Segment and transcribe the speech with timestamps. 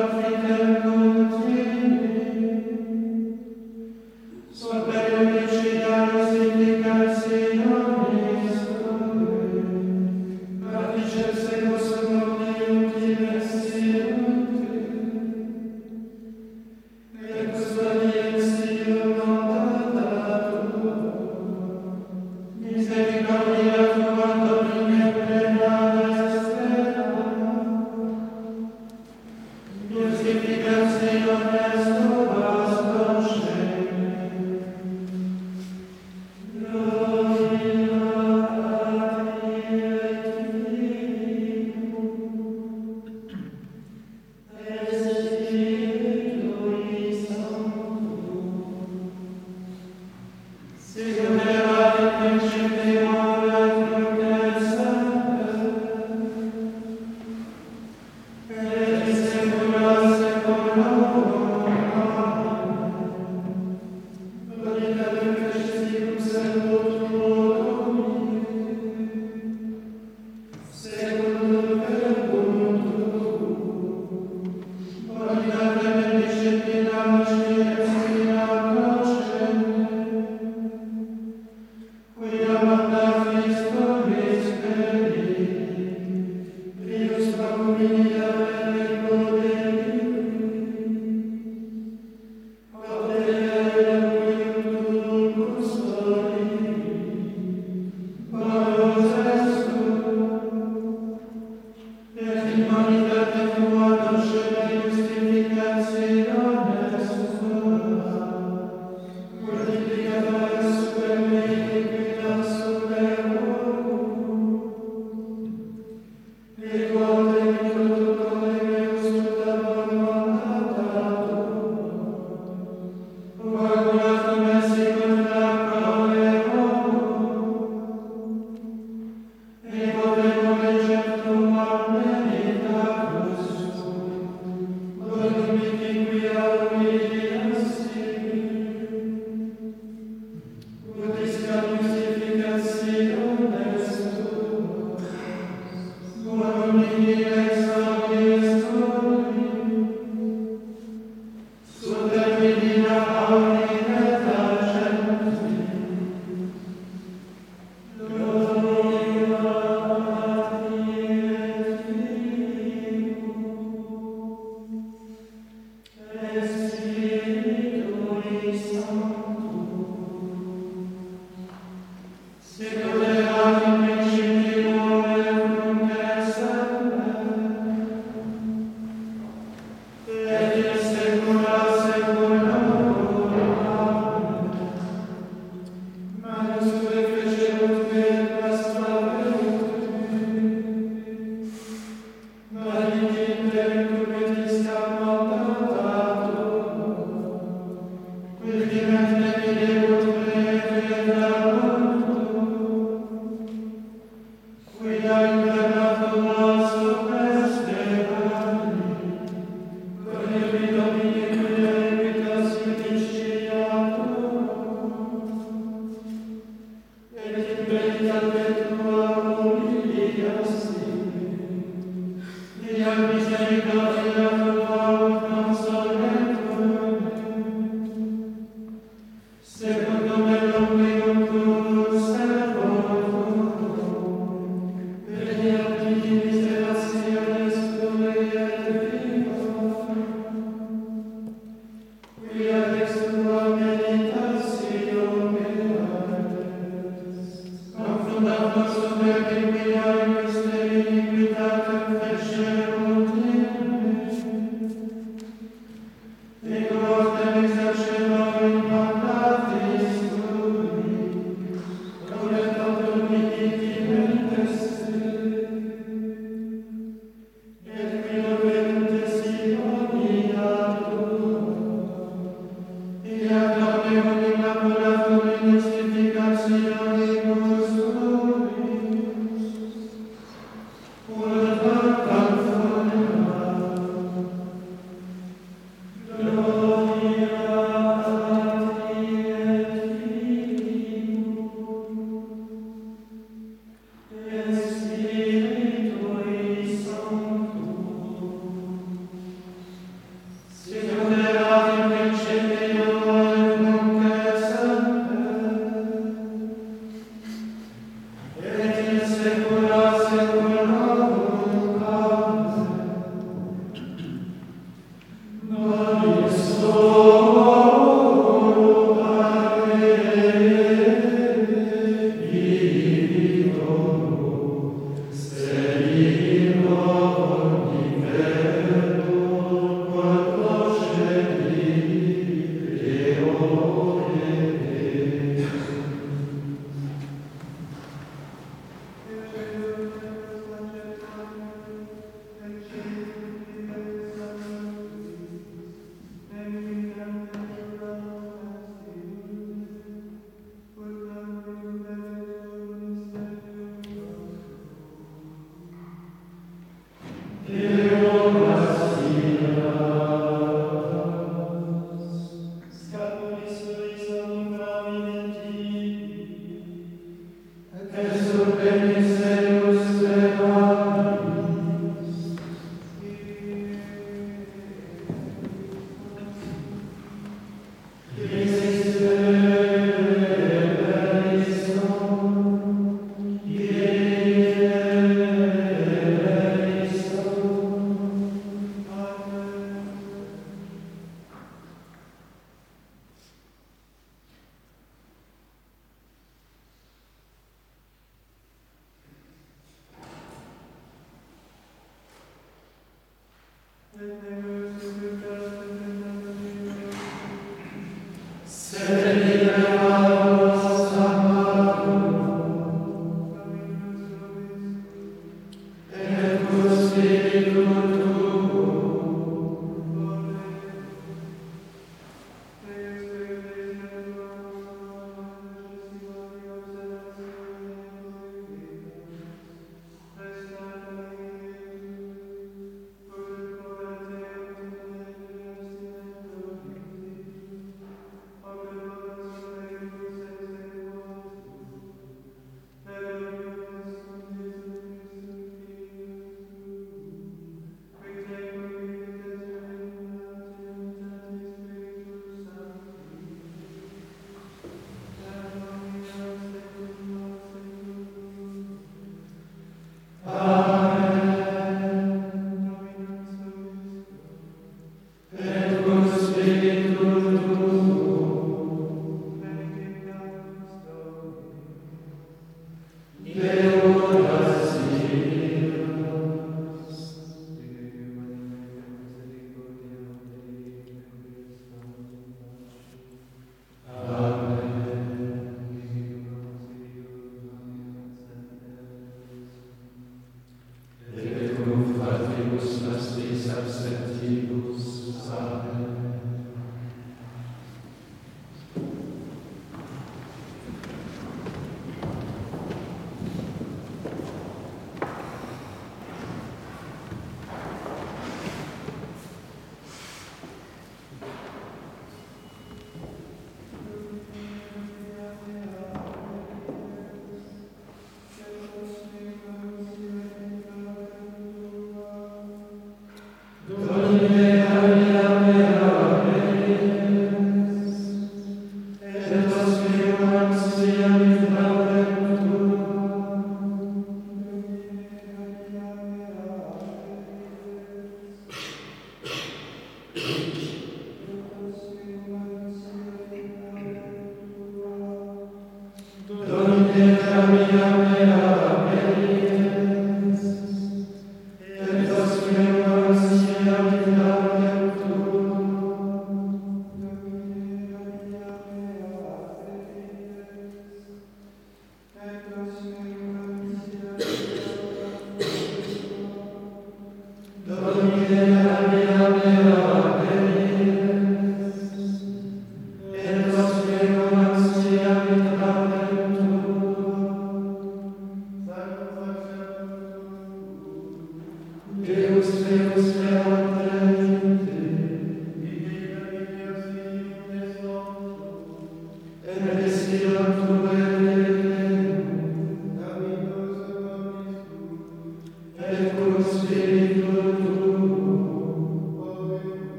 [466.63, 467.20] Savior.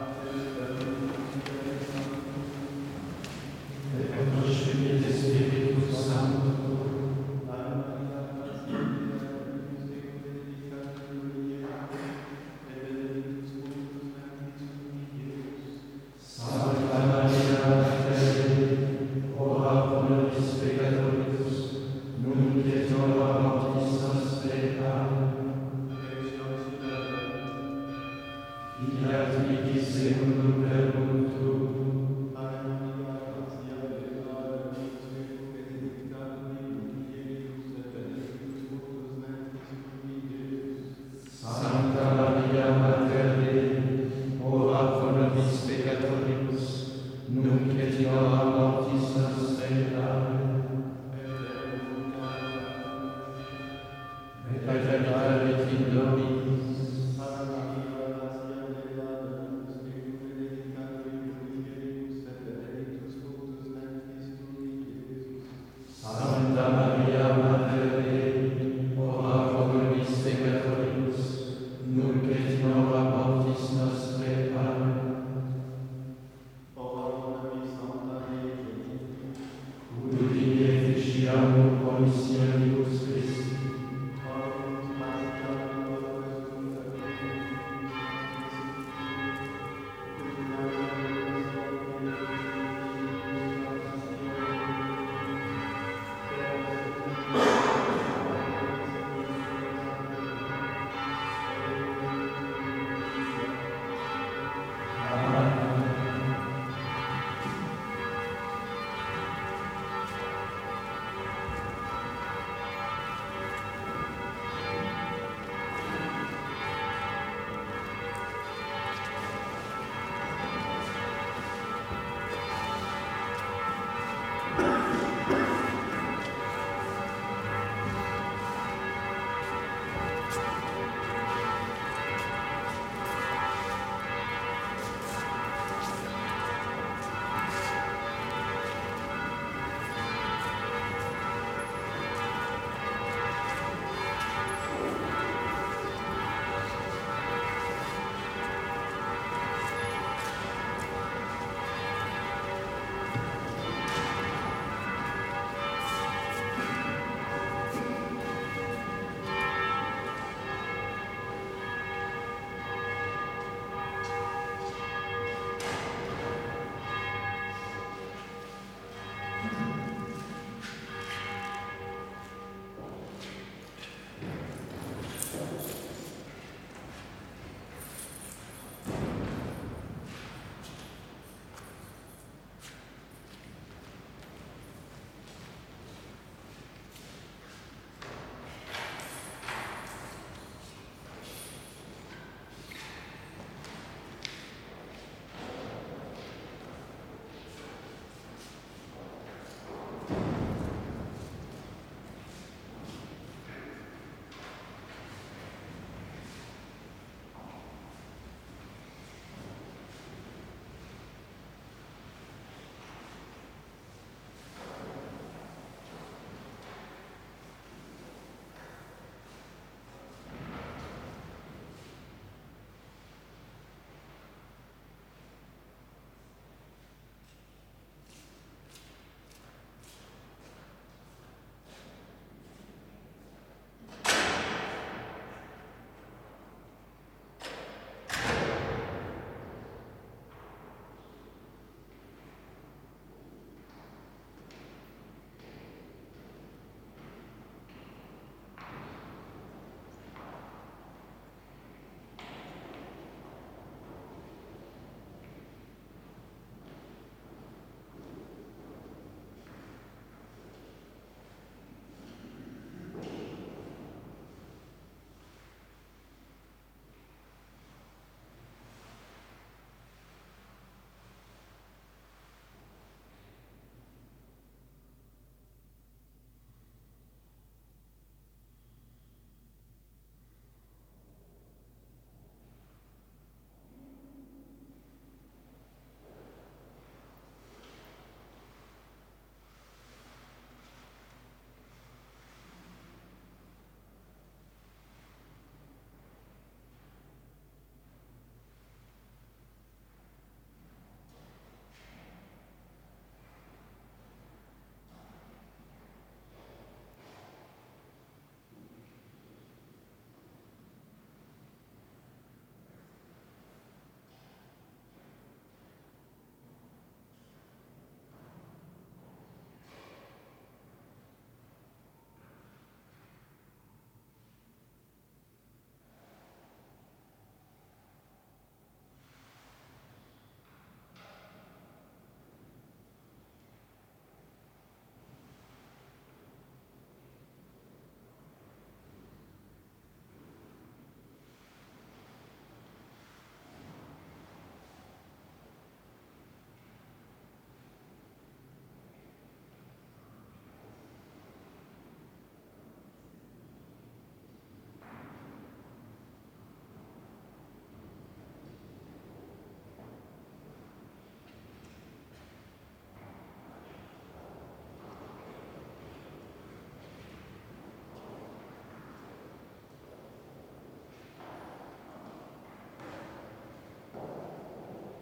[0.00, 0.47] Amen.